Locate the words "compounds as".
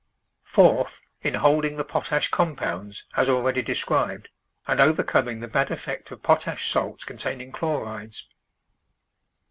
2.31-3.29